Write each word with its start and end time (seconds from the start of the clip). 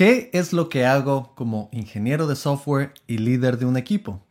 ¿Qué 0.00 0.30
es 0.32 0.54
lo 0.54 0.70
que 0.70 0.86
hago 0.86 1.34
como 1.34 1.68
ingeniero 1.72 2.26
de 2.26 2.34
software 2.34 2.94
y 3.06 3.18
líder 3.18 3.58
de 3.58 3.66
un 3.66 3.76
equipo? 3.76 4.22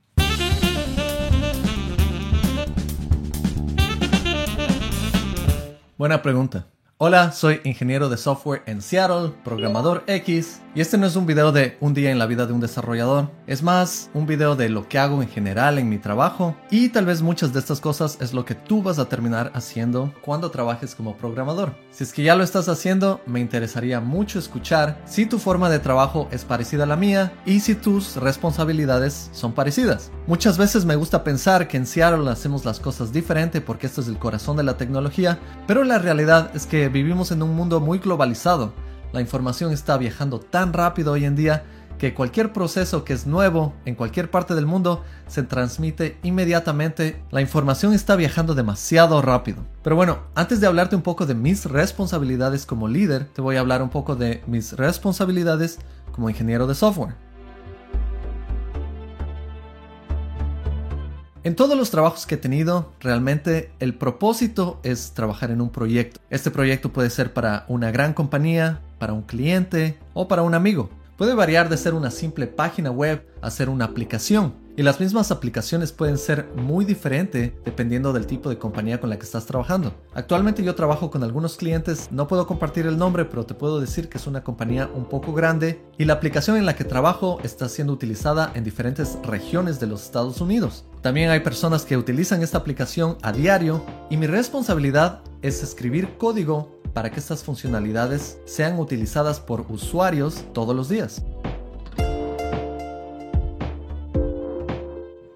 Buena 5.95 6.23
pregunta. 6.23 6.69
Hola, 7.01 7.31
soy 7.31 7.61
ingeniero 7.63 8.09
de 8.09 8.17
software 8.17 8.61
en 8.65 8.81
Seattle, 8.81 9.31
programador 9.45 10.03
X, 10.05 10.59
y 10.75 10.81
este 10.81 10.97
no 10.97 11.07
es 11.07 11.15
un 11.15 11.25
video 11.25 11.53
de 11.53 11.77
un 11.79 11.93
día 11.93 12.11
en 12.11 12.19
la 12.19 12.25
vida 12.25 12.45
de 12.45 12.51
un 12.51 12.59
desarrollador, 12.59 13.31
es 13.47 13.63
más 13.63 14.09
un 14.13 14.27
video 14.27 14.57
de 14.57 14.67
lo 14.67 14.89
que 14.89 14.99
hago 14.99 15.21
en 15.21 15.29
general 15.29 15.79
en 15.79 15.87
mi 15.87 15.97
trabajo, 15.97 16.57
y 16.69 16.89
tal 16.89 17.05
vez 17.05 17.21
muchas 17.21 17.53
de 17.53 17.59
estas 17.59 17.79
cosas 17.79 18.17
es 18.19 18.33
lo 18.33 18.43
que 18.43 18.53
tú 18.53 18.83
vas 18.83 18.99
a 18.99 19.07
terminar 19.07 19.49
haciendo 19.55 20.13
cuando 20.21 20.51
trabajes 20.51 20.93
como 20.93 21.15
programador. 21.15 21.73
Si 21.89 22.03
es 22.03 22.11
que 22.11 22.23
ya 22.23 22.35
lo 22.35 22.43
estás 22.43 22.67
haciendo, 22.67 23.21
me 23.25 23.39
interesaría 23.39 24.01
mucho 24.01 24.37
escuchar 24.37 25.01
si 25.05 25.25
tu 25.25 25.39
forma 25.39 25.69
de 25.69 25.79
trabajo 25.79 26.27
es 26.31 26.43
parecida 26.43 26.83
a 26.83 26.87
la 26.87 26.97
mía 26.97 27.31
y 27.45 27.61
si 27.61 27.75
tus 27.75 28.17
responsabilidades 28.17 29.29
son 29.31 29.53
parecidas. 29.53 30.11
Muchas 30.27 30.57
veces 30.57 30.83
me 30.83 30.97
gusta 30.97 31.23
pensar 31.23 31.69
que 31.69 31.77
en 31.77 31.87
Seattle 31.87 32.29
hacemos 32.29 32.65
las 32.65 32.81
cosas 32.81 33.13
diferente 33.13 33.61
porque 33.61 33.87
esto 33.87 34.01
es 34.01 34.09
el 34.09 34.19
corazón 34.19 34.57
de 34.57 34.63
la 34.63 34.75
tecnología, 34.75 35.39
pero 35.65 35.85
la 35.85 35.97
realidad 35.97 36.51
es 36.53 36.65
que 36.65 36.88
vivimos 36.89 37.31
en 37.31 37.41
un 37.43 37.55
mundo 37.55 37.79
muy 37.79 37.99
globalizado. 37.99 38.73
La 39.13 39.21
información 39.21 39.71
está 39.71 39.97
viajando 39.97 40.39
tan 40.39 40.73
rápido 40.73 41.13
hoy 41.13 41.25
en 41.25 41.35
día 41.35 41.63
que 41.97 42.13
cualquier 42.13 42.53
proceso 42.53 43.03
que 43.03 43.13
es 43.13 43.27
nuevo 43.27 43.73
en 43.85 43.93
cualquier 43.93 44.31
parte 44.31 44.55
del 44.55 44.65
mundo 44.65 45.03
se 45.27 45.43
transmite 45.43 46.17
inmediatamente. 46.23 47.21
La 47.29 47.41
información 47.41 47.93
está 47.93 48.15
viajando 48.15 48.55
demasiado 48.55 49.21
rápido. 49.21 49.65
Pero 49.83 49.95
bueno, 49.95 50.19
antes 50.33 50.61
de 50.61 50.67
hablarte 50.67 50.95
un 50.95 51.01
poco 51.01 51.25
de 51.25 51.35
mis 51.35 51.65
responsabilidades 51.65 52.65
como 52.65 52.87
líder, 52.87 53.25
te 53.25 53.41
voy 53.41 53.57
a 53.57 53.59
hablar 53.59 53.83
un 53.83 53.89
poco 53.89 54.15
de 54.15 54.41
mis 54.47 54.73
responsabilidades 54.73 55.79
como 56.13 56.29
ingeniero 56.29 56.67
de 56.67 56.75
software. 56.75 57.28
En 61.41 61.55
todos 61.55 61.77
los 61.77 61.89
trabajos 61.89 62.25
que 62.25 62.35
he 62.35 62.37
tenido, 62.37 62.91
realmente 62.99 63.71
el 63.79 63.95
propósito 63.95 64.81
es 64.83 65.13
trabajar 65.13 65.51
en 65.51 65.61
un 65.61 65.69
proyecto. 65.69 66.19
Este 66.29 66.51
proyecto 66.51 66.91
puede 66.91 67.09
ser 67.09 67.33
para 67.33 67.63
una 67.69 67.91
gran 67.91 68.13
compañía, 68.13 68.81
para 68.97 69.13
un 69.13 69.21
cliente 69.21 69.97
o 70.13 70.27
para 70.27 70.41
un 70.41 70.53
amigo. 70.53 70.89
Puede 71.15 71.33
variar 71.33 71.69
de 71.69 71.77
ser 71.77 71.93
una 71.93 72.11
simple 72.11 72.45
página 72.47 72.91
web 72.91 73.25
a 73.41 73.51
ser 73.51 73.69
una 73.69 73.85
aplicación. 73.85 74.53
Y 74.75 74.83
las 74.83 74.99
mismas 74.99 75.31
aplicaciones 75.31 75.93
pueden 75.93 76.17
ser 76.17 76.49
muy 76.55 76.83
diferentes 76.83 77.53
dependiendo 77.63 78.11
del 78.11 78.25
tipo 78.25 78.49
de 78.49 78.57
compañía 78.57 78.99
con 78.99 79.09
la 79.09 79.17
que 79.17 79.25
estás 79.25 79.45
trabajando. 79.45 79.93
Actualmente 80.13 80.63
yo 80.63 80.75
trabajo 80.75 81.09
con 81.09 81.23
algunos 81.23 81.55
clientes, 81.55 82.09
no 82.11 82.27
puedo 82.27 82.47
compartir 82.47 82.85
el 82.85 82.97
nombre, 82.97 83.25
pero 83.25 83.45
te 83.45 83.53
puedo 83.53 83.79
decir 83.79 84.07
que 84.07 84.17
es 84.17 84.27
una 84.27 84.43
compañía 84.43 84.89
un 84.93 85.05
poco 85.05 85.33
grande 85.33 85.81
y 85.97 86.05
la 86.05 86.13
aplicación 86.13 86.57
en 86.57 86.65
la 86.65 86.75
que 86.75 86.85
trabajo 86.85 87.39
está 87.43 87.67
siendo 87.67 87.93
utilizada 87.93 88.51
en 88.55 88.63
diferentes 88.63 89.17
regiones 89.23 89.79
de 89.81 89.87
los 89.87 90.03
Estados 90.03 90.39
Unidos. 90.39 90.85
También 91.01 91.29
hay 91.29 91.39
personas 91.39 91.85
que 91.85 91.95
utilizan 91.95 92.43
esta 92.43 92.57
aplicación 92.57 93.17
a 93.21 93.31
diario 93.31 93.85
y 94.09 94.17
mi 94.17 94.27
responsabilidad 94.27 95.21
es 95.41 95.63
escribir 95.63 96.17
código 96.17 96.81
para 96.93 97.09
que 97.09 97.21
estas 97.21 97.41
funcionalidades 97.41 98.37
sean 98.45 98.77
utilizadas 98.77 99.39
por 99.39 99.65
usuarios 99.69 100.43
todos 100.53 100.75
los 100.75 100.89
días. 100.89 101.23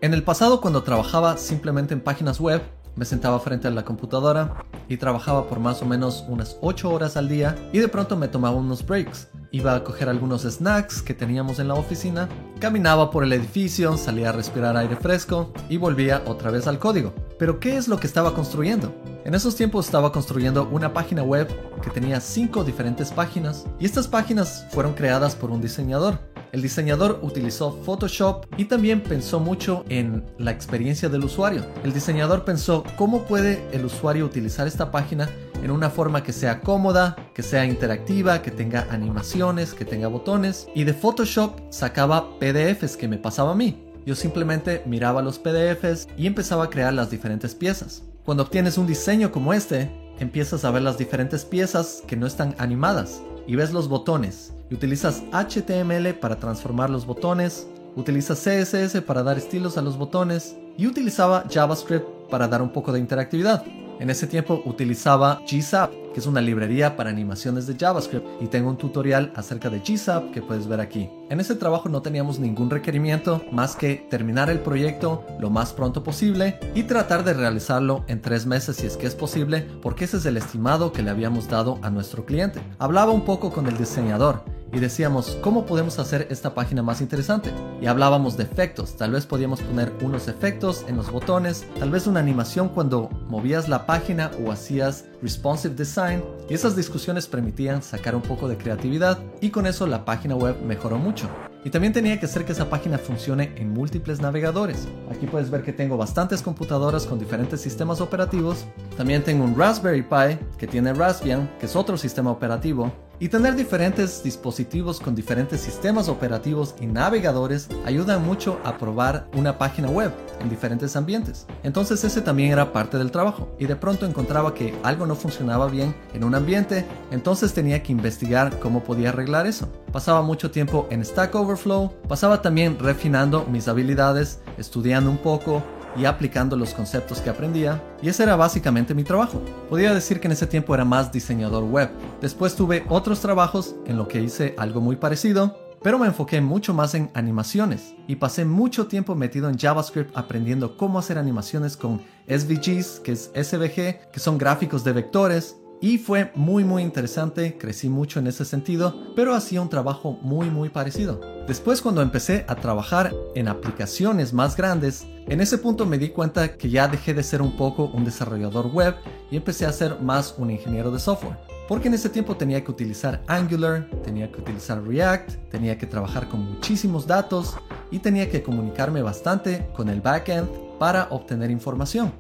En 0.02 0.14
el 0.14 0.24
pasado 0.24 0.60
cuando 0.60 0.84
trabajaba 0.84 1.38
simplemente 1.38 1.94
en 1.94 2.02
páginas 2.02 2.42
web, 2.42 2.62
me 2.98 3.06
sentaba 3.06 3.40
frente 3.40 3.70
a 3.70 3.72
la 3.72 3.86
computadora 3.86 4.66
y 4.90 4.98
trabajaba 4.98 5.48
por 5.48 5.60
más 5.62 5.82
o 5.82 5.86
menos 5.86 6.26
unas 6.28 6.58
8 6.60 6.92
horas 6.92 7.16
al 7.16 7.30
día 7.30 7.56
y 7.72 7.80
de 7.80 7.88
pronto 7.88 8.18
me 8.18 8.28
tomaba 8.28 8.58
unos 8.58 8.86
breaks. 8.86 9.30
Iba 9.54 9.76
a 9.76 9.84
coger 9.84 10.10
algunos 10.10 10.42
snacks 10.42 11.04
que 11.04 11.14
teníamos 11.14 11.60
en 11.60 11.68
la 11.68 11.76
oficina, 11.76 12.28
caminaba 12.60 13.12
por 13.12 13.24
el 13.24 13.34
edificio, 13.34 13.96
salía 13.98 14.30
a 14.30 14.32
respirar 14.32 14.76
aire 14.76 14.96
fresco 14.96 15.54
y 15.70 15.78
volvía 15.78 16.24
otra 16.26 16.50
vez 16.50 16.66
al 16.66 16.80
código. 16.80 17.14
Pero 17.38 17.60
¿qué 17.60 17.78
es 17.78 17.88
lo 17.88 18.00
que 18.00 18.08
estaba 18.08 18.34
construyendo? 18.34 18.96
En 19.26 19.36
esos 19.36 19.56
tiempos 19.56 19.86
estaba 19.86 20.12
construyendo 20.12 20.68
una 20.72 20.92
página 20.92 21.22
web 21.22 21.48
que 21.84 21.92
tenía 21.92 22.20
5 22.20 22.64
diferentes 22.64 23.12
páginas 23.12 23.68
y 23.80 23.86
estas 23.86 24.08
páginas 24.08 24.66
fueron 24.72 24.96
creadas 24.96 25.36
por 25.36 25.52
un 25.52 25.62
diseñador. 25.62 26.18
El 26.52 26.64
diseñador 26.64 27.20
utilizó 27.22 27.78
Photoshop 27.84 28.48
y 28.58 28.66
también 28.66 29.04
pensó 29.04 29.40
mucho 29.40 29.86
en 29.88 30.26
la 30.40 30.50
experiencia 30.50 31.10
del 31.10 31.26
usuario. 31.26 31.64
El 31.84 31.94
diseñador 31.94 32.44
pensó 32.44 32.84
cómo 32.98 33.26
puede 33.26 33.64
el 33.72 33.86
usuario 33.86 34.26
utilizar 34.26 34.66
esta 34.66 34.90
página 34.90 35.30
en 35.64 35.72
una 35.72 35.90
forma 35.90 36.24
que 36.24 36.34
sea 36.34 36.62
cómoda, 36.62 37.16
que 37.34 37.42
sea 37.42 37.66
interactiva, 37.66 38.42
que 38.42 38.52
tenga 38.52 38.88
animaciones, 38.92 39.74
que 39.74 39.86
tenga 39.86 40.08
botones. 40.08 40.68
Y 40.76 40.84
de 40.84 40.94
Photoshop 40.94 41.60
sacaba 41.72 42.38
PDFs 42.40 42.98
que 42.98 43.08
me 43.08 43.18
pasaba 43.18 43.54
a 43.54 43.56
mí. 43.56 43.84
Yo 44.06 44.16
simplemente 44.16 44.84
miraba 44.86 45.22
los 45.22 45.40
PDFs 45.40 46.08
y 46.18 46.28
empezaba 46.28 46.66
a 46.66 46.70
crear 46.70 46.94
las 46.94 47.10
diferentes 47.10 47.56
piezas. 47.56 48.04
Cuando 48.26 48.44
obtienes 48.44 48.78
un 48.78 48.88
diseño 48.88 49.32
como 49.32 49.54
este, 49.54 49.90
empiezas 50.20 50.66
a 50.66 50.72
ver 50.72 50.82
las 50.82 50.98
diferentes 50.98 51.46
piezas 51.46 52.04
que 52.06 52.18
no 52.18 52.28
están 52.28 52.56
animadas 52.58 53.22
y 53.48 53.56
ves 53.56 53.72
los 53.72 53.88
botones 53.88 54.54
utilizas 54.74 55.24
HTML 55.32 56.14
para 56.16 56.38
transformar 56.38 56.90
los 56.90 57.06
botones, 57.06 57.68
utilizas 57.96 58.40
CSS 58.40 59.02
para 59.02 59.24
dar 59.24 59.38
estilos 59.38 59.78
a 59.78 59.82
los 59.82 59.98
botones 59.98 60.56
y 60.78 60.88
utilizaba 60.88 61.46
JavaScript 61.50 62.06
para 62.30 62.48
dar 62.48 62.62
un 62.62 62.70
poco 62.70 62.92
de 62.92 63.00
interactividad. 63.00 63.64
En 64.00 64.10
ese 64.10 64.28
tiempo 64.28 64.62
utilizaba 64.66 65.42
GZAP, 65.50 65.92
que 66.14 66.20
es 66.20 66.28
una 66.28 66.42
librería 66.42 66.96
para 66.96 67.10
animaciones 67.10 67.68
de 67.68 67.76
JavaScript, 67.76 68.26
y 68.42 68.48
tengo 68.48 68.70
un 68.70 68.78
tutorial 68.78 69.32
acerca 69.36 69.70
de 69.70 69.80
GZAP 69.80 70.32
que 70.32 70.42
puedes 70.42 70.68
ver 70.68 70.80
aquí. 70.80 71.10
En 71.30 71.40
ese 71.40 71.56
trabajo 71.56 71.90
no 71.90 72.02
teníamos 72.02 72.40
ningún 72.40 72.70
requerimiento 72.70 73.44
más 73.52 73.76
que 73.76 74.06
terminar 74.10 74.50
el 74.50 74.60
proyecto 74.60 75.26
lo 75.40 75.50
más 75.50 75.74
pronto 75.74 76.04
posible 76.04 76.60
y 76.76 76.84
tratar 76.84 77.24
de 77.24 77.34
realizarlo 77.34 78.04
en 78.08 78.22
tres 78.22 78.46
meses 78.46 78.78
si 78.78 78.88
es 78.88 78.98
que 78.98 79.08
es 79.08 79.16
posible, 79.16 79.66
porque 79.82 80.06
ese 80.06 80.18
es 80.18 80.26
el 80.26 80.38
estimado 80.38 80.92
que 80.92 81.02
le 81.02 81.10
habíamos 81.10 81.48
dado 81.48 81.80
a 81.82 81.90
nuestro 81.90 82.26
cliente. 82.26 82.62
Hablaba 82.80 83.12
un 83.12 83.26
poco 83.26 83.52
con 83.52 83.68
el 83.68 83.78
diseñador 83.78 84.44
y 84.74 84.80
decíamos, 84.80 85.38
¿cómo 85.42 85.66
podemos 85.66 86.00
hacer 86.00 86.28
esta 86.32 86.56
página 86.56 86.82
más 86.82 87.00
interesante? 87.00 87.52
Y 87.80 87.86
hablábamos 87.86 88.36
de 88.36 88.44
efectos, 88.44 88.98
tal 88.98 89.12
vez 89.12 89.26
podíamos 89.26 89.62
poner 89.62 89.94
unos 90.02 90.28
efectos 90.28 90.84
en 90.88 90.98
los 90.98 91.12
botones, 91.12 91.66
tal 91.80 91.92
vez 91.92 92.08
una 92.08 92.20
animación 92.20 92.70
cuando 92.70 93.10
movías 93.30 93.70
la 93.70 93.86
página 93.86 94.32
o 94.44 94.52
hacías 94.52 95.06
responsive 95.22 95.76
design, 95.76 96.24
y 96.50 96.56
esas 96.56 96.76
discusiones 96.76 97.28
permitían 97.28 97.84
sacar 97.84 98.16
un 98.16 98.22
poco 98.22 98.48
de 98.48 98.58
creatividad 98.58 99.20
y 99.42 99.52
con 99.52 99.68
eso 99.68 99.86
la 99.86 100.06
página 100.06 100.36
web 100.36 100.56
mejoró 100.66 100.98
mucho. 100.98 101.30
Y 101.66 101.70
también 101.70 101.94
tenía 101.94 102.20
que 102.20 102.26
hacer 102.26 102.44
que 102.44 102.52
esa 102.52 102.70
página 102.70 102.98
funcione 102.98 103.54
en 103.56 103.72
múltiples 103.72 104.20
navegadores. 104.20 104.86
Aquí 105.10 105.28
puedes 105.28 105.50
ver 105.50 105.64
que 105.64 105.72
tengo 105.72 105.96
bastantes 105.96 106.42
computadoras 106.42 107.06
con 107.06 107.20
diferentes 107.20 107.62
sistemas 107.62 108.02
operativos. 108.02 108.66
También 108.98 109.24
tengo 109.24 109.46
un 109.46 109.58
Raspberry 109.58 110.02
Pi 110.02 110.38
que 110.58 110.68
tiene 110.68 110.94
Raspbian, 110.94 111.50
que 111.60 111.68
es 111.68 111.76
otro 111.78 111.96
sistema 111.96 112.32
operativo. 112.32 112.92
Y 113.24 113.30
tener 113.30 113.56
diferentes 113.56 114.22
dispositivos 114.22 115.00
con 115.00 115.16
diferentes 115.16 115.62
sistemas 115.62 116.10
operativos 116.10 116.76
y 116.82 116.88
navegadores 116.88 117.70
ayuda 117.86 118.20
mucho 118.20 118.60
a 118.66 118.78
probar 118.78 119.28
una 119.34 119.58
página 119.58 119.88
web 119.88 120.12
en 120.42 120.50
diferentes 120.50 120.98
ambientes. 120.98 121.48
Entonces 121.64 122.04
ese 122.04 122.22
también 122.22 122.52
era 122.52 122.74
parte 122.74 122.98
del 122.98 123.12
trabajo. 123.12 123.56
Y 123.58 123.66
de 123.66 123.78
pronto 123.78 124.06
encontraba 124.06 124.54
que 124.54 124.78
algo 124.84 125.06
no 125.06 125.16
funcionaba 125.16 125.68
bien 125.68 125.96
en 126.14 126.26
un 126.26 126.36
ambiente, 126.36 126.86
entonces 127.12 127.54
tenía 127.54 127.82
que 127.82 127.94
investigar 127.94 128.60
cómo 128.60 128.84
podía 128.84 129.08
arreglar 129.08 129.48
eso. 129.48 129.70
Pasaba 129.94 130.22
mucho 130.22 130.52
tiempo 130.52 130.88
en 130.90 131.06
Stack 131.06 131.34
Overflow, 131.34 131.94
pasaba 132.10 132.42
también 132.42 132.78
refinando 132.78 133.46
mis 133.46 133.70
habilidades, 133.70 134.42
estudiando 134.58 135.10
un 135.10 135.18
poco, 135.18 135.64
y 135.96 136.06
aplicando 136.06 136.56
los 136.56 136.74
conceptos 136.74 137.20
que 137.22 137.30
aprendía, 137.30 137.82
y 138.02 138.10
ese 138.10 138.24
era 138.24 138.36
básicamente 138.36 138.94
mi 138.94 139.04
trabajo. 139.04 139.42
Podría 139.70 139.94
decir 139.94 140.20
que 140.20 140.28
en 140.28 140.34
ese 140.34 140.48
tiempo 140.48 140.74
era 140.74 140.86
más 140.86 141.12
diseñador 141.12 141.64
web. 141.64 141.90
Después 142.22 142.56
tuve 142.56 142.86
otros 142.90 143.20
trabajos 143.20 143.76
en 143.86 143.98
lo 143.98 144.08
que 144.08 144.22
hice 144.22 144.56
algo 144.58 144.82
muy 144.82 144.96
parecido, 144.96 145.58
pero 145.84 146.00
me 146.00 146.08
enfoqué 146.08 146.40
mucho 146.40 146.74
más 146.74 146.96
en 146.96 147.12
animaciones 147.14 147.94
y 148.08 148.16
pasé 148.16 148.46
mucho 148.46 148.88
tiempo 148.88 149.16
metido 149.16 149.50
en 149.50 149.60
JavaScript 149.60 150.18
aprendiendo 150.18 150.78
cómo 150.78 150.98
hacer 150.98 151.18
animaciones 151.18 151.76
con 151.76 152.02
SVGs, 152.28 153.02
que 153.02 153.12
es 153.12 153.32
SVG, 153.36 154.10
que 154.12 154.20
son 154.20 154.38
gráficos 154.38 154.86
de 154.86 154.94
vectores, 154.94 155.58
y 155.84 155.98
fue 155.98 156.32
muy 156.34 156.64
muy 156.64 156.82
interesante, 156.82 157.58
crecí 157.58 157.90
mucho 157.90 158.20
en 158.20 158.28
ese 158.28 158.46
sentido, 158.46 159.14
pero 159.18 159.36
hacía 159.36 159.62
un 159.62 159.68
trabajo 159.68 160.18
muy 160.22 160.50
muy 160.50 160.70
parecido. 160.70 161.20
Después 161.46 161.82
cuando 161.82 162.02
empecé 162.02 162.46
a 162.48 162.56
trabajar 162.56 163.14
en 163.36 163.50
aplicaciones 163.50 164.32
más 164.32 164.56
grandes, 164.56 165.06
en 165.28 165.42
ese 165.42 165.58
punto 165.58 165.86
me 165.86 165.98
di 165.98 166.08
cuenta 166.08 166.56
que 166.56 166.70
ya 166.70 166.88
dejé 166.88 167.14
de 167.14 167.22
ser 167.22 167.42
un 167.42 167.58
poco 167.58 167.92
un 167.94 168.06
desarrollador 168.06 168.68
web 168.68 168.96
y 169.30 169.36
empecé 169.36 169.66
a 169.66 169.74
ser 169.74 170.00
más 170.00 170.36
un 170.38 170.52
ingeniero 170.52 170.90
de 170.90 171.00
software. 171.00 171.38
Porque 171.68 171.90
en 171.90 171.96
ese 171.96 172.08
tiempo 172.08 172.38
tenía 172.38 172.64
que 172.64 172.72
utilizar 172.72 173.22
Angular, 173.28 173.90
tenía 174.06 174.32
que 174.32 174.40
utilizar 174.40 174.82
React, 174.82 175.50
tenía 175.52 175.78
que 175.78 175.86
trabajar 175.86 176.30
con 176.30 176.50
muchísimos 176.50 177.06
datos 177.06 177.58
y 177.92 178.00
tenía 178.00 178.30
que 178.30 178.42
comunicarme 178.42 179.02
bastante 179.02 179.68
con 179.76 179.90
el 179.90 180.00
backend 180.00 180.48
para 180.80 181.10
obtener 181.10 181.52
información. 181.52 182.14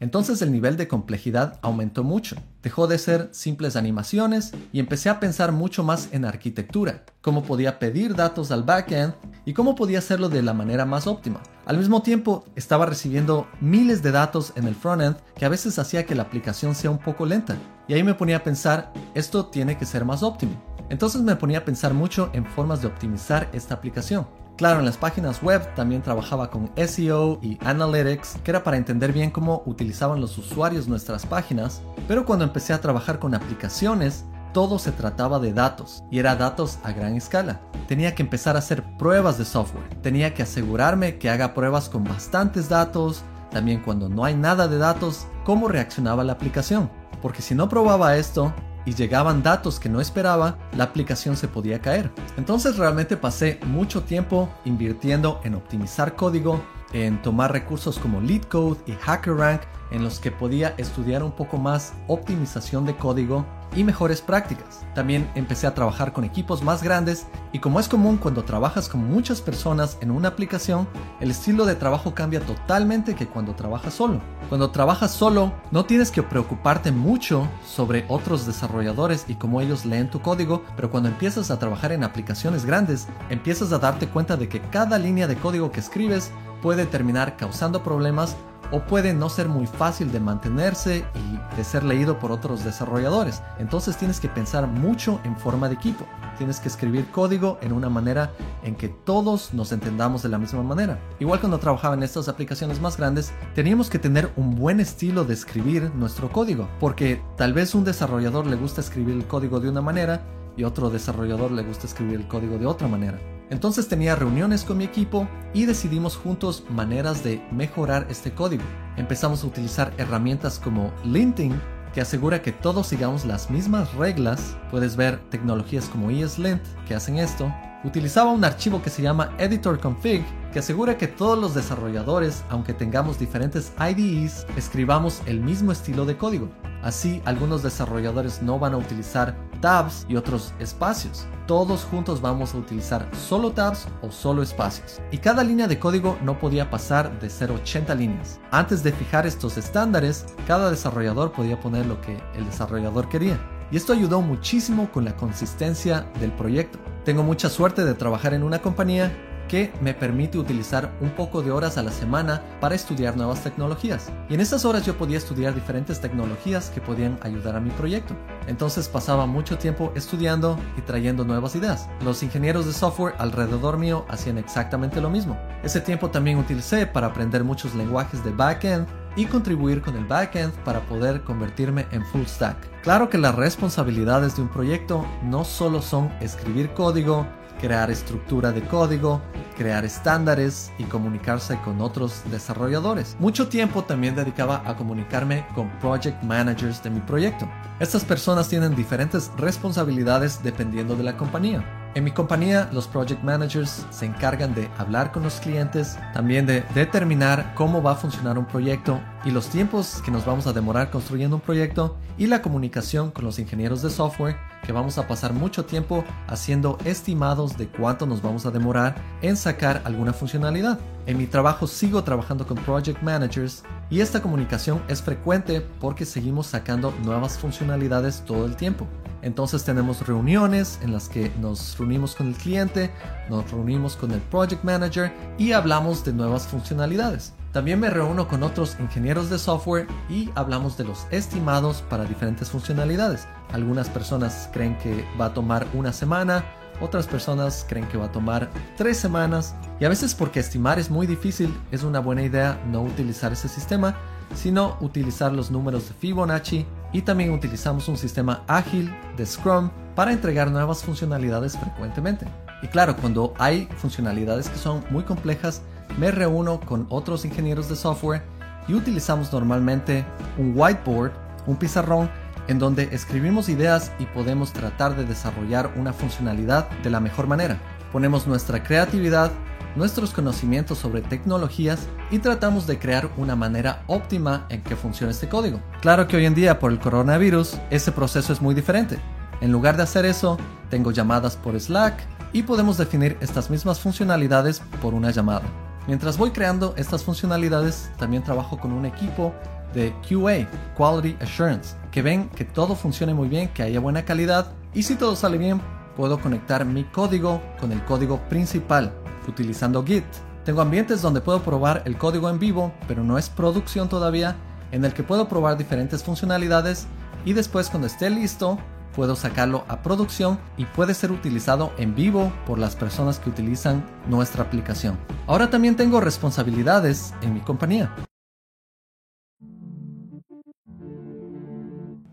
Entonces 0.00 0.42
el 0.42 0.52
nivel 0.52 0.76
de 0.76 0.86
complejidad 0.86 1.58
aumentó 1.62 2.04
mucho. 2.04 2.36
Dejó 2.62 2.86
de 2.86 2.98
ser 2.98 3.28
simples 3.32 3.74
animaciones 3.74 4.52
y 4.72 4.78
empecé 4.78 5.08
a 5.08 5.18
pensar 5.18 5.52
mucho 5.52 5.82
más 5.82 6.08
en 6.12 6.24
arquitectura, 6.24 7.04
cómo 7.20 7.42
podía 7.42 7.78
pedir 7.78 8.14
datos 8.14 8.50
al 8.50 8.62
backend 8.62 9.14
y 9.44 9.54
cómo 9.54 9.74
podía 9.74 9.98
hacerlo 9.98 10.28
de 10.28 10.42
la 10.42 10.54
manera 10.54 10.84
más 10.84 11.06
óptima. 11.06 11.40
Al 11.66 11.78
mismo 11.78 12.02
tiempo, 12.02 12.44
estaba 12.54 12.86
recibiendo 12.86 13.48
miles 13.60 14.02
de 14.02 14.12
datos 14.12 14.52
en 14.56 14.66
el 14.66 14.74
frontend 14.74 15.16
que 15.36 15.44
a 15.44 15.48
veces 15.50 15.78
hacía 15.78 16.06
que 16.06 16.14
la 16.14 16.22
aplicación 16.22 16.74
sea 16.74 16.90
un 16.90 16.98
poco 16.98 17.26
lenta. 17.26 17.56
Y 17.88 17.94
ahí 17.94 18.02
me 18.02 18.14
ponía 18.14 18.36
a 18.36 18.44
pensar, 18.44 18.92
esto 19.14 19.46
tiene 19.46 19.76
que 19.76 19.86
ser 19.86 20.04
más 20.04 20.22
óptimo. 20.22 20.52
Entonces 20.90 21.22
me 21.22 21.36
ponía 21.36 21.58
a 21.58 21.64
pensar 21.64 21.92
mucho 21.92 22.30
en 22.32 22.46
formas 22.46 22.80
de 22.80 22.86
optimizar 22.86 23.50
esta 23.52 23.74
aplicación. 23.74 24.26
Claro, 24.58 24.80
en 24.80 24.86
las 24.86 24.96
páginas 24.96 25.40
web 25.40 25.72
también 25.76 26.02
trabajaba 26.02 26.50
con 26.50 26.68
SEO 26.74 27.38
y 27.40 27.58
Analytics, 27.64 28.38
que 28.42 28.50
era 28.50 28.64
para 28.64 28.76
entender 28.76 29.12
bien 29.12 29.30
cómo 29.30 29.62
utilizaban 29.66 30.20
los 30.20 30.36
usuarios 30.36 30.88
nuestras 30.88 31.24
páginas, 31.24 31.80
pero 32.08 32.26
cuando 32.26 32.44
empecé 32.44 32.72
a 32.72 32.80
trabajar 32.80 33.20
con 33.20 33.36
aplicaciones, 33.36 34.24
todo 34.52 34.80
se 34.80 34.90
trataba 34.90 35.38
de 35.38 35.52
datos, 35.52 36.02
y 36.10 36.18
era 36.18 36.34
datos 36.34 36.80
a 36.82 36.90
gran 36.90 37.14
escala. 37.14 37.60
Tenía 37.86 38.16
que 38.16 38.24
empezar 38.24 38.56
a 38.56 38.58
hacer 38.58 38.82
pruebas 38.98 39.38
de 39.38 39.44
software, 39.44 39.88
tenía 40.02 40.34
que 40.34 40.42
asegurarme 40.42 41.18
que 41.18 41.30
haga 41.30 41.54
pruebas 41.54 41.88
con 41.88 42.02
bastantes 42.02 42.68
datos, 42.68 43.22
también 43.52 43.80
cuando 43.80 44.08
no 44.08 44.24
hay 44.24 44.34
nada 44.34 44.66
de 44.66 44.78
datos, 44.78 45.28
cómo 45.44 45.68
reaccionaba 45.68 46.24
la 46.24 46.32
aplicación. 46.32 46.90
Porque 47.22 47.42
si 47.42 47.54
no 47.54 47.68
probaba 47.68 48.16
esto, 48.16 48.52
y 48.88 48.94
llegaban 48.94 49.42
datos 49.42 49.78
que 49.78 49.90
no 49.90 50.00
esperaba, 50.00 50.56
la 50.74 50.84
aplicación 50.84 51.36
se 51.36 51.46
podía 51.46 51.82
caer. 51.82 52.10
Entonces 52.38 52.78
realmente 52.78 53.18
pasé 53.18 53.60
mucho 53.66 54.04
tiempo 54.04 54.48
invirtiendo 54.64 55.42
en 55.44 55.54
optimizar 55.56 56.16
código, 56.16 56.62
en 56.94 57.20
tomar 57.20 57.52
recursos 57.52 57.98
como 57.98 58.22
LeetCode 58.22 58.78
y 58.86 58.92
HackerRank 58.92 59.60
en 59.90 60.02
los 60.04 60.20
que 60.20 60.30
podía 60.30 60.74
estudiar 60.78 61.22
un 61.22 61.32
poco 61.32 61.58
más 61.58 61.92
optimización 62.06 62.86
de 62.86 62.96
código 62.96 63.44
y 63.74 63.84
mejores 63.84 64.20
prácticas. 64.20 64.84
También 64.94 65.30
empecé 65.34 65.66
a 65.66 65.74
trabajar 65.74 66.12
con 66.12 66.24
equipos 66.24 66.62
más 66.62 66.82
grandes 66.82 67.26
y 67.52 67.58
como 67.58 67.80
es 67.80 67.88
común 67.88 68.16
cuando 68.16 68.44
trabajas 68.44 68.88
con 68.88 69.08
muchas 69.08 69.40
personas 69.40 69.98
en 70.00 70.10
una 70.10 70.28
aplicación, 70.28 70.88
el 71.20 71.30
estilo 71.30 71.64
de 71.64 71.74
trabajo 71.74 72.14
cambia 72.14 72.40
totalmente 72.40 73.14
que 73.14 73.26
cuando 73.26 73.54
trabajas 73.54 73.94
solo. 73.94 74.20
Cuando 74.48 74.70
trabajas 74.70 75.12
solo, 75.12 75.52
no 75.70 75.84
tienes 75.84 76.10
que 76.10 76.22
preocuparte 76.22 76.90
mucho 76.92 77.48
sobre 77.66 78.04
otros 78.08 78.46
desarrolladores 78.46 79.24
y 79.28 79.34
cómo 79.34 79.60
ellos 79.60 79.84
leen 79.84 80.10
tu 80.10 80.20
código, 80.20 80.62
pero 80.76 80.90
cuando 80.90 81.08
empiezas 81.08 81.50
a 81.50 81.58
trabajar 81.58 81.92
en 81.92 82.04
aplicaciones 82.04 82.64
grandes, 82.64 83.08
empiezas 83.30 83.72
a 83.72 83.78
darte 83.78 84.08
cuenta 84.08 84.36
de 84.36 84.48
que 84.48 84.60
cada 84.60 84.98
línea 84.98 85.26
de 85.26 85.36
código 85.36 85.70
que 85.70 85.80
escribes 85.80 86.30
puede 86.62 86.86
terminar 86.86 87.36
causando 87.36 87.82
problemas 87.82 88.36
o 88.70 88.80
puede 88.80 89.14
no 89.14 89.28
ser 89.28 89.48
muy 89.48 89.66
fácil 89.66 90.12
de 90.12 90.20
mantenerse 90.20 91.04
y 91.14 91.56
de 91.56 91.64
ser 91.64 91.84
leído 91.84 92.18
por 92.18 92.32
otros 92.32 92.64
desarrolladores. 92.64 93.42
Entonces 93.58 93.96
tienes 93.96 94.20
que 94.20 94.28
pensar 94.28 94.66
mucho 94.66 95.20
en 95.24 95.36
forma 95.36 95.68
de 95.68 95.74
equipo. 95.74 96.06
Tienes 96.36 96.60
que 96.60 96.68
escribir 96.68 97.10
código 97.10 97.58
en 97.62 97.72
una 97.72 97.88
manera 97.88 98.30
en 98.62 98.76
que 98.76 98.88
todos 98.88 99.52
nos 99.54 99.72
entendamos 99.72 100.22
de 100.22 100.28
la 100.28 100.38
misma 100.38 100.62
manera. 100.62 100.98
Igual 101.18 101.40
cuando 101.40 101.58
trabajaba 101.58 101.94
en 101.94 102.02
estas 102.02 102.28
aplicaciones 102.28 102.80
más 102.80 102.96
grandes, 102.96 103.32
teníamos 103.54 103.90
que 103.90 103.98
tener 103.98 104.30
un 104.36 104.54
buen 104.54 104.78
estilo 104.78 105.24
de 105.24 105.34
escribir 105.34 105.92
nuestro 105.94 106.30
código, 106.30 106.68
porque 106.78 107.20
tal 107.36 107.52
vez 107.52 107.74
un 107.74 107.84
desarrollador 107.84 108.46
le 108.46 108.56
gusta 108.56 108.80
escribir 108.80 109.16
el 109.16 109.26
código 109.26 109.58
de 109.58 109.68
una 109.68 109.80
manera 109.80 110.22
y 110.56 110.64
otro 110.64 110.90
desarrollador 110.90 111.50
le 111.50 111.62
gusta 111.62 111.86
escribir 111.86 112.20
el 112.20 112.28
código 112.28 112.58
de 112.58 112.66
otra 112.66 112.88
manera. 112.88 113.18
Entonces 113.50 113.88
tenía 113.88 114.14
reuniones 114.14 114.64
con 114.64 114.78
mi 114.78 114.84
equipo 114.84 115.28
y 115.54 115.64
decidimos 115.64 116.16
juntos 116.16 116.64
maneras 116.70 117.24
de 117.24 117.42
mejorar 117.50 118.06
este 118.10 118.32
código. 118.32 118.64
Empezamos 118.96 119.42
a 119.42 119.46
utilizar 119.46 119.92
herramientas 119.96 120.58
como 120.58 120.92
Linting, 121.04 121.58
que 121.94 122.00
asegura 122.02 122.42
que 122.42 122.52
todos 122.52 122.86
sigamos 122.86 123.24
las 123.24 123.50
mismas 123.50 123.94
reglas. 123.94 124.56
Puedes 124.70 124.96
ver 124.96 125.18
tecnologías 125.30 125.86
como 125.86 126.10
ESLint 126.10 126.62
que 126.86 126.94
hacen 126.94 127.18
esto. 127.18 127.52
Utilizaba 127.84 128.32
un 128.32 128.44
archivo 128.44 128.82
que 128.82 128.90
se 128.90 129.02
llama 129.02 129.32
Editor 129.38 129.78
Config, 129.80 130.24
que 130.52 130.58
asegura 130.58 130.98
que 130.98 131.06
todos 131.06 131.38
los 131.38 131.54
desarrolladores, 131.54 132.44
aunque 132.50 132.74
tengamos 132.74 133.18
diferentes 133.18 133.72
IDEs, 133.78 134.46
escribamos 134.56 135.22
el 135.26 135.40
mismo 135.40 135.72
estilo 135.72 136.04
de 136.04 136.16
código. 136.16 136.50
Así, 136.82 137.22
algunos 137.24 137.62
desarrolladores 137.62 138.42
no 138.42 138.58
van 138.58 138.74
a 138.74 138.78
utilizar 138.78 139.36
tabs 139.60 140.06
y 140.08 140.16
otros 140.16 140.54
espacios. 140.58 141.26
Todos 141.46 141.84
juntos 141.84 142.20
vamos 142.20 142.54
a 142.54 142.58
utilizar 142.58 143.08
solo 143.14 143.52
tabs 143.52 143.88
o 144.02 144.10
solo 144.10 144.42
espacios. 144.42 145.00
Y 145.10 145.18
cada 145.18 145.42
línea 145.44 145.66
de 145.66 145.78
código 145.78 146.18
no 146.22 146.38
podía 146.38 146.70
pasar 146.70 147.18
de 147.20 147.30
ser 147.30 147.50
80 147.50 147.94
líneas. 147.94 148.40
Antes 148.50 148.82
de 148.82 148.92
fijar 148.92 149.26
estos 149.26 149.56
estándares, 149.56 150.26
cada 150.46 150.70
desarrollador 150.70 151.32
podía 151.32 151.58
poner 151.60 151.86
lo 151.86 152.00
que 152.00 152.20
el 152.34 152.44
desarrollador 152.44 153.08
quería. 153.08 153.38
Y 153.70 153.76
esto 153.76 153.92
ayudó 153.92 154.20
muchísimo 154.20 154.90
con 154.90 155.04
la 155.04 155.16
consistencia 155.16 156.10
del 156.20 156.32
proyecto. 156.32 156.78
Tengo 157.04 157.22
mucha 157.22 157.48
suerte 157.48 157.84
de 157.84 157.94
trabajar 157.94 158.34
en 158.34 158.42
una 158.42 158.60
compañía 158.60 159.12
que 159.48 159.72
me 159.80 159.94
permite 159.94 160.38
utilizar 160.38 160.92
un 161.00 161.10
poco 161.10 161.42
de 161.42 161.50
horas 161.50 161.78
a 161.78 161.82
la 161.82 161.90
semana 161.90 162.42
para 162.60 162.74
estudiar 162.74 163.16
nuevas 163.16 163.42
tecnologías. 163.42 164.12
Y 164.28 164.34
en 164.34 164.40
esas 164.40 164.64
horas 164.64 164.84
yo 164.84 164.96
podía 164.96 165.18
estudiar 165.18 165.54
diferentes 165.54 166.00
tecnologías 166.00 166.70
que 166.70 166.80
podían 166.80 167.18
ayudar 167.22 167.56
a 167.56 167.60
mi 167.60 167.70
proyecto. 167.70 168.14
Entonces 168.46 168.88
pasaba 168.88 169.26
mucho 169.26 169.58
tiempo 169.58 169.92
estudiando 169.96 170.58
y 170.76 170.82
trayendo 170.82 171.24
nuevas 171.24 171.56
ideas. 171.56 171.88
Los 172.04 172.22
ingenieros 172.22 172.66
de 172.66 172.72
software 172.72 173.14
alrededor 173.18 173.78
mío 173.78 174.06
hacían 174.08 174.38
exactamente 174.38 175.00
lo 175.00 175.10
mismo. 175.10 175.36
Ese 175.62 175.80
tiempo 175.80 176.10
también 176.10 176.38
utilicé 176.38 176.86
para 176.86 177.08
aprender 177.08 177.42
muchos 177.42 177.74
lenguajes 177.74 178.22
de 178.22 178.30
backend 178.30 178.86
y 179.16 179.26
contribuir 179.26 179.82
con 179.82 179.96
el 179.96 180.04
backend 180.04 180.52
para 180.64 180.80
poder 180.82 181.22
convertirme 181.22 181.86
en 181.90 182.04
full 182.06 182.24
stack. 182.24 182.56
Claro 182.82 183.08
que 183.08 183.18
las 183.18 183.34
responsabilidades 183.34 184.36
de 184.36 184.42
un 184.42 184.48
proyecto 184.48 185.04
no 185.24 185.44
solo 185.44 185.82
son 185.82 186.12
escribir 186.20 186.70
código, 186.70 187.26
crear 187.58 187.90
estructura 187.90 188.52
de 188.52 188.62
código, 188.62 189.20
crear 189.56 189.84
estándares 189.84 190.72
y 190.78 190.84
comunicarse 190.84 191.58
con 191.64 191.80
otros 191.80 192.22
desarrolladores. 192.30 193.16
Mucho 193.18 193.48
tiempo 193.48 193.84
también 193.84 194.14
dedicaba 194.14 194.62
a 194.64 194.76
comunicarme 194.76 195.46
con 195.54 195.68
project 195.80 196.22
managers 196.22 196.82
de 196.82 196.90
mi 196.90 197.00
proyecto. 197.00 197.48
Estas 197.80 198.04
personas 198.04 198.48
tienen 198.48 198.74
diferentes 198.74 199.30
responsabilidades 199.36 200.42
dependiendo 200.42 200.96
de 200.96 201.04
la 201.04 201.16
compañía. 201.16 201.77
En 201.98 202.04
mi 202.04 202.12
compañía, 202.12 202.70
los 202.72 202.86
project 202.86 203.24
managers 203.24 203.84
se 203.90 204.06
encargan 204.06 204.54
de 204.54 204.70
hablar 204.78 205.10
con 205.10 205.24
los 205.24 205.40
clientes, 205.40 205.98
también 206.14 206.46
de 206.46 206.60
determinar 206.72 207.52
cómo 207.56 207.82
va 207.82 207.90
a 207.90 207.96
funcionar 207.96 208.38
un 208.38 208.46
proyecto 208.46 209.00
y 209.24 209.32
los 209.32 209.48
tiempos 209.48 210.00
que 210.04 210.12
nos 210.12 210.24
vamos 210.24 210.46
a 210.46 210.52
demorar 210.52 210.92
construyendo 210.92 211.34
un 211.34 211.42
proyecto 211.42 211.96
y 212.16 212.28
la 212.28 212.40
comunicación 212.40 213.10
con 213.10 213.24
los 213.24 213.40
ingenieros 213.40 213.82
de 213.82 213.90
software 213.90 214.36
que 214.62 214.70
vamos 214.70 214.96
a 214.96 215.08
pasar 215.08 215.32
mucho 215.32 215.64
tiempo 215.64 216.04
haciendo 216.28 216.78
estimados 216.84 217.58
de 217.58 217.66
cuánto 217.66 218.06
nos 218.06 218.22
vamos 218.22 218.46
a 218.46 218.52
demorar 218.52 218.94
en 219.20 219.36
sacar 219.36 219.82
alguna 219.84 220.12
funcionalidad. 220.12 220.78
En 221.06 221.18
mi 221.18 221.26
trabajo 221.26 221.66
sigo 221.66 222.04
trabajando 222.04 222.46
con 222.46 222.58
project 222.58 223.02
managers 223.02 223.64
y 223.90 224.02
esta 224.02 224.22
comunicación 224.22 224.80
es 224.86 225.02
frecuente 225.02 225.66
porque 225.80 226.04
seguimos 226.04 226.46
sacando 226.46 226.94
nuevas 227.02 227.36
funcionalidades 227.38 228.22
todo 228.24 228.46
el 228.46 228.54
tiempo. 228.54 228.86
Entonces 229.22 229.64
tenemos 229.64 230.06
reuniones 230.06 230.78
en 230.82 230.92
las 230.92 231.08
que 231.08 231.30
nos 231.40 231.76
reunimos 231.78 232.14
con 232.14 232.28
el 232.28 232.34
cliente, 232.34 232.90
nos 233.28 233.50
reunimos 233.50 233.96
con 233.96 234.12
el 234.12 234.20
project 234.20 234.62
manager 234.64 235.12
y 235.38 235.52
hablamos 235.52 236.04
de 236.04 236.12
nuevas 236.12 236.46
funcionalidades. 236.46 237.34
También 237.52 237.80
me 237.80 237.90
reúno 237.90 238.28
con 238.28 238.42
otros 238.42 238.76
ingenieros 238.78 239.30
de 239.30 239.38
software 239.38 239.86
y 240.08 240.30
hablamos 240.34 240.76
de 240.76 240.84
los 240.84 241.06
estimados 241.10 241.82
para 241.88 242.04
diferentes 242.04 242.50
funcionalidades. 242.50 243.26
Algunas 243.52 243.88
personas 243.88 244.48
creen 244.52 244.76
que 244.78 245.04
va 245.18 245.26
a 245.26 245.34
tomar 245.34 245.66
una 245.72 245.92
semana, 245.92 246.44
otras 246.80 247.06
personas 247.06 247.66
creen 247.68 247.88
que 247.88 247.98
va 247.98 248.06
a 248.06 248.12
tomar 248.12 248.50
tres 248.76 248.98
semanas 248.98 249.54
y 249.80 249.84
a 249.84 249.88
veces 249.88 250.14
porque 250.14 250.40
estimar 250.40 250.78
es 250.78 250.90
muy 250.90 251.06
difícil 251.06 251.52
es 251.72 251.82
una 251.82 251.98
buena 251.98 252.22
idea 252.22 252.60
no 252.70 252.82
utilizar 252.82 253.32
ese 253.32 253.48
sistema, 253.48 253.96
sino 254.34 254.76
utilizar 254.80 255.32
los 255.32 255.50
números 255.50 255.88
de 255.88 255.94
Fibonacci 255.94 256.66
y 256.92 257.02
también 257.02 257.32
utilizamos 257.32 257.88
un 257.88 257.96
sistema 257.96 258.44
ágil 258.46 258.94
de 259.16 259.26
Scrum 259.26 259.70
para 259.94 260.12
entregar 260.12 260.50
nuevas 260.50 260.82
funcionalidades 260.82 261.56
frecuentemente. 261.56 262.26
Y 262.62 262.68
claro, 262.68 262.96
cuando 262.96 263.34
hay 263.38 263.68
funcionalidades 263.76 264.48
que 264.48 264.58
son 264.58 264.84
muy 264.90 265.04
complejas, 265.04 265.62
me 265.98 266.10
reúno 266.10 266.60
con 266.60 266.86
otros 266.88 267.24
ingenieros 267.24 267.68
de 267.68 267.76
software 267.76 268.22
y 268.66 268.74
utilizamos 268.74 269.32
normalmente 269.32 270.04
un 270.36 270.52
whiteboard, 270.56 271.12
un 271.46 271.56
pizarrón, 271.56 272.10
en 272.48 272.58
donde 272.58 272.88
escribimos 272.92 273.48
ideas 273.48 273.92
y 273.98 274.06
podemos 274.06 274.52
tratar 274.52 274.96
de 274.96 275.04
desarrollar 275.04 275.70
una 275.76 275.92
funcionalidad 275.92 276.68
de 276.82 276.90
la 276.90 276.98
mejor 276.98 277.26
manera. 277.26 277.58
Ponemos 277.92 278.26
nuestra 278.26 278.62
creatividad, 278.62 279.30
nuestros 279.76 280.12
conocimientos 280.12 280.78
sobre 280.78 281.02
tecnologías 281.02 281.88
y 282.10 282.18
tratamos 282.18 282.66
de 282.66 282.78
crear 282.78 283.10
una 283.16 283.36
manera 283.36 283.82
óptima 283.86 284.46
en 284.48 284.62
que 284.62 284.76
funcione 284.76 285.12
este 285.12 285.28
código. 285.28 285.60
Claro 285.80 286.08
que 286.08 286.16
hoy 286.16 286.26
en 286.26 286.34
día 286.34 286.58
por 286.58 286.72
el 286.72 286.78
coronavirus 286.78 287.58
ese 287.70 287.92
proceso 287.92 288.32
es 288.32 288.40
muy 288.40 288.54
diferente. 288.54 288.98
En 289.40 289.52
lugar 289.52 289.76
de 289.76 289.84
hacer 289.84 290.04
eso, 290.04 290.36
tengo 290.70 290.90
llamadas 290.90 291.36
por 291.36 291.58
Slack 291.58 291.94
y 292.32 292.42
podemos 292.42 292.76
definir 292.76 293.16
estas 293.20 293.50
mismas 293.50 293.80
funcionalidades 293.80 294.60
por 294.82 294.94
una 294.94 295.10
llamada. 295.10 295.42
Mientras 295.86 296.18
voy 296.18 296.32
creando 296.32 296.74
estas 296.76 297.02
funcionalidades, 297.02 297.90
también 297.98 298.22
trabajo 298.22 298.58
con 298.58 298.72
un 298.72 298.84
equipo 298.84 299.32
de 299.74 299.94
QA, 300.06 300.46
Quality 300.76 301.16
Assurance, 301.22 301.76
que 301.90 302.02
ven 302.02 302.28
que 302.30 302.44
todo 302.44 302.74
funcione 302.74 303.14
muy 303.14 303.28
bien, 303.28 303.48
que 303.48 303.62
haya 303.62 303.80
buena 303.80 304.04
calidad 304.04 304.52
y 304.74 304.82
si 304.82 304.96
todo 304.96 305.16
sale 305.16 305.38
bien, 305.38 305.60
puedo 305.98 306.20
conectar 306.20 306.64
mi 306.64 306.84
código 306.84 307.42
con 307.58 307.72
el 307.72 307.84
código 307.84 308.20
principal 308.28 308.92
utilizando 309.26 309.84
Git. 309.84 310.04
Tengo 310.44 310.60
ambientes 310.60 311.02
donde 311.02 311.20
puedo 311.20 311.42
probar 311.42 311.82
el 311.86 311.98
código 311.98 312.30
en 312.30 312.38
vivo, 312.38 312.72
pero 312.86 313.02
no 313.02 313.18
es 313.18 313.28
producción 313.28 313.88
todavía, 313.88 314.36
en 314.70 314.84
el 314.84 314.94
que 314.94 315.02
puedo 315.02 315.28
probar 315.28 315.58
diferentes 315.58 316.04
funcionalidades 316.04 316.86
y 317.24 317.32
después 317.32 317.68
cuando 317.68 317.88
esté 317.88 318.10
listo 318.10 318.60
puedo 318.94 319.16
sacarlo 319.16 319.64
a 319.66 319.82
producción 319.82 320.38
y 320.56 320.66
puede 320.66 320.94
ser 320.94 321.10
utilizado 321.10 321.72
en 321.78 321.96
vivo 321.96 322.32
por 322.46 322.60
las 322.60 322.76
personas 322.76 323.18
que 323.18 323.30
utilizan 323.30 323.84
nuestra 324.06 324.44
aplicación. 324.44 324.96
Ahora 325.26 325.50
también 325.50 325.74
tengo 325.74 326.00
responsabilidades 326.00 327.12
en 327.22 327.34
mi 327.34 327.40
compañía. 327.40 327.92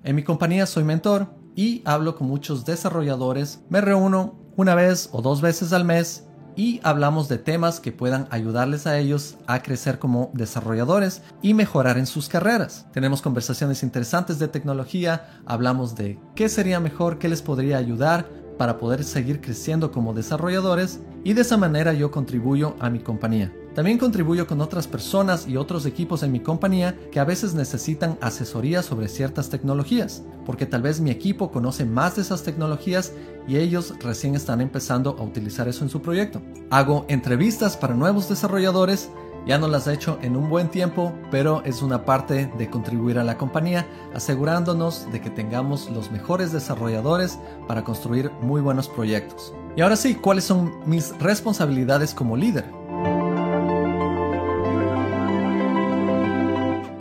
En 0.03 0.15
mi 0.15 0.23
compañía 0.23 0.65
soy 0.65 0.83
mentor 0.83 1.44
y 1.55 1.81
hablo 1.85 2.15
con 2.15 2.27
muchos 2.27 2.65
desarrolladores. 2.65 3.61
Me 3.69 3.81
reúno 3.81 4.35
una 4.55 4.75
vez 4.75 5.09
o 5.11 5.21
dos 5.21 5.41
veces 5.41 5.73
al 5.73 5.85
mes 5.85 6.25
y 6.55 6.79
hablamos 6.83 7.27
de 7.27 7.37
temas 7.37 7.79
que 7.79 7.91
puedan 7.91 8.27
ayudarles 8.31 8.87
a 8.87 8.97
ellos 8.97 9.35
a 9.47 9.61
crecer 9.61 9.99
como 9.99 10.31
desarrolladores 10.33 11.21
y 11.41 11.53
mejorar 11.53 11.97
en 11.97 12.05
sus 12.05 12.29
carreras. 12.29 12.85
Tenemos 12.93 13.21
conversaciones 13.21 13.83
interesantes 13.83 14.39
de 14.39 14.47
tecnología, 14.47 15.41
hablamos 15.45 15.95
de 15.95 16.19
qué 16.35 16.47
sería 16.49 16.79
mejor, 16.79 17.19
qué 17.19 17.27
les 17.27 17.41
podría 17.41 17.77
ayudar 17.77 18.29
para 18.57 18.77
poder 18.77 19.03
seguir 19.03 19.41
creciendo 19.41 19.91
como 19.91 20.13
desarrolladores 20.13 21.01
y 21.23 21.33
de 21.33 21.41
esa 21.41 21.57
manera 21.57 21.93
yo 21.93 22.11
contribuyo 22.11 22.75
a 22.79 22.89
mi 22.89 22.99
compañía. 22.99 23.53
También 23.75 23.97
contribuyo 23.97 24.47
con 24.47 24.61
otras 24.61 24.87
personas 24.87 25.49
y 25.49 25.57
otros 25.57 25.85
equipos 25.85 26.23
en 26.23 26.31
mi 26.31 26.39
compañía 26.39 26.97
que 27.11 27.19
a 27.19 27.25
veces 27.25 27.55
necesitan 27.55 28.17
asesoría 28.21 28.81
sobre 28.81 29.09
ciertas 29.09 29.49
tecnologías, 29.49 30.23
porque 30.45 30.65
tal 30.65 30.81
vez 30.81 31.01
mi 31.01 31.11
equipo 31.11 31.51
conoce 31.51 31.83
más 31.83 32.15
de 32.15 32.21
esas 32.21 32.43
tecnologías 32.43 33.11
y 33.49 33.57
ellos 33.57 33.93
recién 33.99 34.33
están 34.33 34.61
empezando 34.61 35.17
a 35.19 35.23
utilizar 35.23 35.67
eso 35.67 35.83
en 35.83 35.89
su 35.89 36.01
proyecto. 36.01 36.41
Hago 36.69 37.05
entrevistas 37.09 37.75
para 37.75 37.95
nuevos 37.95 38.29
desarrolladores, 38.29 39.09
ya 39.45 39.57
no 39.57 39.67
las 39.67 39.87
he 39.87 39.93
hecho 39.93 40.19
en 40.21 40.37
un 40.37 40.49
buen 40.49 40.69
tiempo, 40.69 41.13
pero 41.29 41.61
es 41.65 41.81
una 41.81 42.05
parte 42.05 42.49
de 42.57 42.69
contribuir 42.69 43.19
a 43.19 43.25
la 43.25 43.37
compañía, 43.37 43.85
asegurándonos 44.13 45.11
de 45.11 45.19
que 45.19 45.29
tengamos 45.29 45.89
los 45.91 46.11
mejores 46.11 46.53
desarrolladores 46.53 47.37
para 47.67 47.83
construir 47.83 48.31
muy 48.41 48.61
buenos 48.61 48.87
proyectos. 48.87 49.53
Y 49.75 49.81
ahora 49.81 49.97
sí, 49.97 50.15
¿cuáles 50.15 50.45
son 50.45 50.71
mis 50.85 51.15
responsabilidades 51.19 52.13
como 52.13 52.37
líder? 52.37 52.63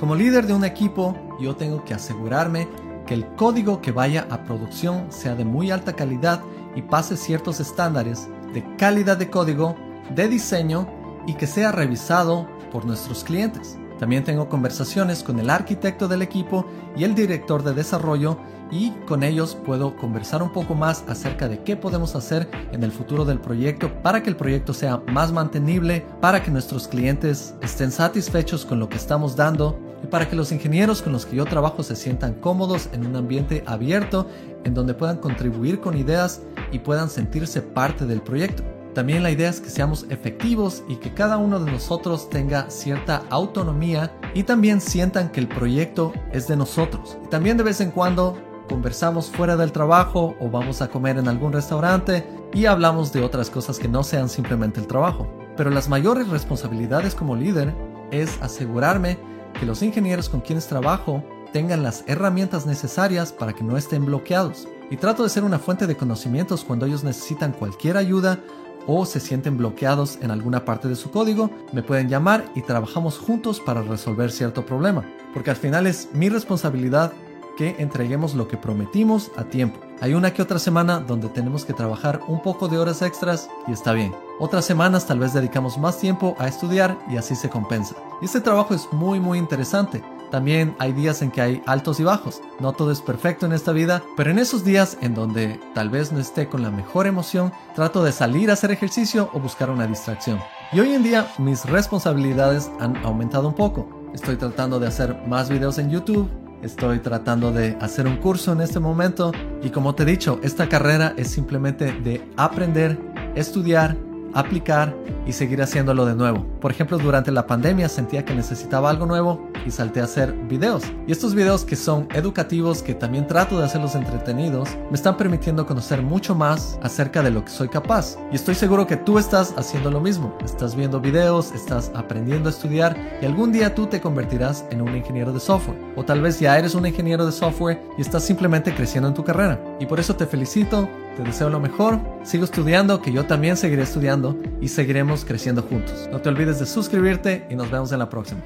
Como 0.04 0.16
líder 0.16 0.46
de 0.46 0.52
un 0.52 0.66
equipo, 0.66 1.16
yo 1.40 1.56
tengo 1.56 1.82
que 1.82 1.94
asegurarme 1.94 2.68
que 3.06 3.14
el 3.14 3.26
código 3.36 3.80
que 3.80 3.90
vaya 3.90 4.26
a 4.28 4.44
producción 4.44 5.10
sea 5.10 5.34
de 5.34 5.46
muy 5.46 5.70
alta 5.70 5.94
calidad 5.96 6.42
y 6.76 6.82
pase 6.82 7.16
ciertos 7.16 7.58
estándares 7.58 8.28
de 8.52 8.62
calidad 8.76 9.16
de 9.16 9.30
código, 9.30 9.74
de 10.14 10.28
diseño 10.28 10.86
y 11.26 11.32
que 11.32 11.46
sea 11.46 11.72
revisado 11.72 12.46
por 12.70 12.84
nuestros 12.84 13.24
clientes. 13.24 13.78
También 13.98 14.24
tengo 14.24 14.50
conversaciones 14.50 15.22
con 15.22 15.38
el 15.38 15.48
arquitecto 15.48 16.06
del 16.06 16.20
equipo 16.20 16.66
y 16.94 17.04
el 17.04 17.14
director 17.14 17.62
de 17.62 17.72
desarrollo 17.72 18.36
y 18.70 18.90
con 19.06 19.22
ellos 19.22 19.56
puedo 19.64 19.96
conversar 19.96 20.42
un 20.42 20.52
poco 20.52 20.74
más 20.74 21.02
acerca 21.08 21.48
de 21.48 21.62
qué 21.62 21.76
podemos 21.76 22.14
hacer 22.14 22.50
en 22.72 22.82
el 22.82 22.92
futuro 22.92 23.24
del 23.24 23.40
proyecto 23.40 23.90
para 24.02 24.22
que 24.22 24.28
el 24.28 24.36
proyecto 24.36 24.74
sea 24.74 25.00
más 25.10 25.32
mantenible, 25.32 26.04
para 26.20 26.42
que 26.42 26.50
nuestros 26.50 26.88
clientes 26.88 27.54
estén 27.62 27.90
satisfechos 27.90 28.66
con 28.66 28.78
lo 28.78 28.90
que 28.90 28.98
estamos 28.98 29.34
dando 29.34 29.83
y 30.04 30.06
para 30.06 30.28
que 30.28 30.36
los 30.36 30.52
ingenieros 30.52 31.00
con 31.00 31.14
los 31.14 31.24
que 31.24 31.36
yo 31.36 31.46
trabajo 31.46 31.82
se 31.82 31.96
sientan 31.96 32.34
cómodos 32.34 32.90
en 32.92 33.06
un 33.06 33.16
ambiente 33.16 33.64
abierto 33.66 34.28
en 34.64 34.74
donde 34.74 34.92
puedan 34.92 35.16
contribuir 35.16 35.80
con 35.80 35.96
ideas 35.96 36.42
y 36.72 36.80
puedan 36.80 37.08
sentirse 37.08 37.62
parte 37.62 38.04
del 38.04 38.20
proyecto. 38.20 38.62
También 38.92 39.22
la 39.22 39.30
idea 39.30 39.48
es 39.48 39.60
que 39.60 39.70
seamos 39.70 40.04
efectivos 40.10 40.84
y 40.88 40.96
que 40.96 41.14
cada 41.14 41.38
uno 41.38 41.58
de 41.58 41.72
nosotros 41.72 42.28
tenga 42.28 42.68
cierta 42.70 43.22
autonomía 43.30 44.12
y 44.34 44.42
también 44.42 44.82
sientan 44.82 45.30
que 45.30 45.40
el 45.40 45.48
proyecto 45.48 46.12
es 46.32 46.48
de 46.48 46.56
nosotros. 46.56 47.16
Y 47.24 47.28
también 47.28 47.56
de 47.56 47.64
vez 47.64 47.80
en 47.80 47.90
cuando 47.90 48.36
conversamos 48.68 49.30
fuera 49.30 49.56
del 49.56 49.72
trabajo 49.72 50.36
o 50.38 50.50
vamos 50.50 50.82
a 50.82 50.88
comer 50.88 51.16
en 51.16 51.28
algún 51.28 51.52
restaurante 51.52 52.26
y 52.52 52.66
hablamos 52.66 53.10
de 53.12 53.22
otras 53.22 53.48
cosas 53.48 53.78
que 53.78 53.88
no 53.88 54.04
sean 54.04 54.28
simplemente 54.28 54.80
el 54.80 54.86
trabajo. 54.86 55.26
Pero 55.56 55.70
las 55.70 55.88
mayores 55.88 56.28
responsabilidades 56.28 57.14
como 57.14 57.36
líder 57.36 57.74
es 58.10 58.38
asegurarme 58.42 59.18
que 59.54 59.66
los 59.66 59.82
ingenieros 59.82 60.28
con 60.28 60.40
quienes 60.40 60.66
trabajo 60.66 61.24
tengan 61.52 61.82
las 61.82 62.04
herramientas 62.06 62.66
necesarias 62.66 63.32
para 63.32 63.52
que 63.52 63.64
no 63.64 63.76
estén 63.76 64.04
bloqueados. 64.04 64.68
Y 64.90 64.96
trato 64.96 65.22
de 65.22 65.30
ser 65.30 65.44
una 65.44 65.58
fuente 65.58 65.86
de 65.86 65.96
conocimientos 65.96 66.64
cuando 66.64 66.84
ellos 66.84 67.04
necesitan 67.04 67.52
cualquier 67.52 67.96
ayuda 67.96 68.40
o 68.86 69.06
se 69.06 69.20
sienten 69.20 69.56
bloqueados 69.56 70.18
en 70.20 70.30
alguna 70.30 70.64
parte 70.64 70.88
de 70.88 70.96
su 70.96 71.10
código, 71.10 71.50
me 71.72 71.82
pueden 71.82 72.08
llamar 72.08 72.44
y 72.54 72.62
trabajamos 72.62 73.18
juntos 73.18 73.60
para 73.60 73.82
resolver 73.82 74.30
cierto 74.30 74.66
problema. 74.66 75.04
Porque 75.32 75.50
al 75.50 75.56
final 75.56 75.86
es 75.86 76.08
mi 76.12 76.28
responsabilidad 76.28 77.12
que 77.56 77.76
entreguemos 77.78 78.34
lo 78.34 78.48
que 78.48 78.56
prometimos 78.56 79.30
a 79.36 79.44
tiempo. 79.44 79.80
Hay 80.04 80.12
una 80.12 80.34
que 80.34 80.42
otra 80.42 80.58
semana 80.58 81.00
donde 81.00 81.30
tenemos 81.30 81.64
que 81.64 81.72
trabajar 81.72 82.20
un 82.28 82.42
poco 82.42 82.68
de 82.68 82.76
horas 82.76 83.00
extras 83.00 83.48
y 83.66 83.72
está 83.72 83.94
bien. 83.94 84.14
Otras 84.38 84.66
semanas 84.66 85.06
tal 85.06 85.18
vez 85.18 85.32
dedicamos 85.32 85.78
más 85.78 85.96
tiempo 85.96 86.36
a 86.38 86.46
estudiar 86.46 86.98
y 87.08 87.16
así 87.16 87.34
se 87.34 87.48
compensa. 87.48 87.94
Este 88.20 88.42
trabajo 88.42 88.74
es 88.74 88.86
muy 88.92 89.18
muy 89.18 89.38
interesante 89.38 90.04
también 90.30 90.74
hay 90.80 90.92
días 90.92 91.22
en 91.22 91.30
que 91.30 91.40
hay 91.40 91.62
altos 91.64 92.00
y 92.00 92.02
bajos. 92.02 92.42
No 92.58 92.72
todo 92.72 92.90
es 92.90 93.00
perfecto 93.00 93.46
en 93.46 93.52
esta 93.52 93.70
vida, 93.70 94.02
pero 94.16 94.32
en 94.32 94.40
esos 94.40 94.64
días 94.64 94.98
en 95.00 95.14
donde 95.14 95.60
tal 95.74 95.90
vez 95.90 96.10
no 96.10 96.18
esté 96.18 96.48
con 96.48 96.60
la 96.60 96.72
mejor 96.72 97.06
emoción, 97.06 97.52
trato 97.76 98.02
de 98.02 98.10
salir 98.10 98.50
a 98.50 98.54
hacer 98.54 98.72
ejercicio 98.72 99.30
o 99.32 99.38
buscar 99.38 99.70
una 99.70 99.86
distracción. 99.86 100.40
Y 100.72 100.80
hoy 100.80 100.92
en 100.92 101.04
día 101.04 101.32
mis 101.38 101.64
responsabilidades 101.66 102.68
han 102.80 102.96
aumentado 103.04 103.46
un 103.46 103.54
poco. 103.54 103.88
Estoy 104.12 104.34
tratando 104.34 104.80
de 104.80 104.88
hacer 104.88 105.22
más 105.28 105.48
videos 105.48 105.78
en 105.78 105.90
YouTube, 105.90 106.28
estoy 106.62 106.98
tratando 106.98 107.52
de 107.52 107.76
hacer 107.80 108.06
un 108.06 108.16
curso 108.16 108.52
en 108.52 108.60
este 108.60 108.80
momento 108.80 109.32
y 109.62 109.70
como 109.70 109.94
te 109.94 110.02
he 110.02 110.06
dicho, 110.06 110.40
esta 110.42 110.68
carrera 110.68 111.14
es 111.16 111.28
simplemente 111.28 111.92
de 111.92 112.26
aprender, 112.36 112.98
estudiar, 113.34 113.96
aplicar 114.34 114.94
y 115.26 115.32
seguir 115.32 115.62
haciéndolo 115.62 116.04
de 116.06 116.14
nuevo. 116.14 116.44
Por 116.60 116.70
ejemplo, 116.70 116.98
durante 116.98 117.30
la 117.30 117.46
pandemia 117.46 117.88
sentía 117.88 118.24
que 118.24 118.34
necesitaba 118.34 118.90
algo 118.90 119.06
nuevo 119.06 119.48
y 119.66 119.70
salté 119.70 120.00
a 120.00 120.04
hacer 120.04 120.32
videos. 120.32 120.82
Y 121.06 121.12
estos 121.12 121.34
videos 121.34 121.64
que 121.64 121.76
son 121.76 122.08
educativos, 122.14 122.82
que 122.82 122.94
también 122.94 123.26
trato 123.26 123.58
de 123.58 123.64
hacerlos 123.64 123.94
entretenidos, 123.94 124.68
me 124.90 124.96
están 124.96 125.16
permitiendo 125.16 125.66
conocer 125.66 126.02
mucho 126.02 126.34
más 126.34 126.78
acerca 126.82 127.22
de 127.22 127.30
lo 127.30 127.44
que 127.44 127.50
soy 127.50 127.68
capaz. 127.68 128.16
Y 128.32 128.36
estoy 128.36 128.54
seguro 128.54 128.86
que 128.86 128.96
tú 128.96 129.18
estás 129.18 129.54
haciendo 129.56 129.90
lo 129.90 130.00
mismo. 130.00 130.36
Estás 130.44 130.74
viendo 130.74 131.00
videos, 131.00 131.52
estás 131.52 131.90
aprendiendo 131.94 132.48
a 132.48 132.52
estudiar 132.52 132.96
y 133.20 133.26
algún 133.26 133.52
día 133.52 133.74
tú 133.74 133.86
te 133.86 134.00
convertirás 134.00 134.64
en 134.70 134.82
un 134.82 134.96
ingeniero 134.96 135.32
de 135.32 135.40
software. 135.40 135.78
O 135.96 136.04
tal 136.04 136.20
vez 136.20 136.40
ya 136.40 136.58
eres 136.58 136.74
un 136.74 136.86
ingeniero 136.86 137.26
de 137.26 137.32
software 137.32 137.80
y 137.98 138.00
estás 138.00 138.24
simplemente 138.24 138.74
creciendo 138.74 139.08
en 139.08 139.14
tu 139.14 139.24
carrera. 139.24 139.60
Y 139.80 139.86
por 139.86 140.00
eso 140.00 140.16
te 140.16 140.26
felicito, 140.26 140.88
te 141.16 141.22
deseo 141.22 141.48
lo 141.48 141.60
mejor, 141.60 142.00
sigo 142.24 142.44
estudiando, 142.44 143.00
que 143.00 143.12
yo 143.12 143.24
también 143.26 143.56
seguiré 143.56 143.82
estudiando 143.82 144.36
y 144.60 144.68
seguiremos 144.68 145.24
creciendo 145.24 145.62
juntos. 145.62 146.08
No 146.10 146.20
te 146.20 146.28
olvides 146.28 146.58
de 146.58 146.66
suscribirte 146.66 147.46
y 147.50 147.54
nos 147.54 147.70
vemos 147.70 147.92
en 147.92 148.00
la 148.00 148.08
próxima. 148.08 148.40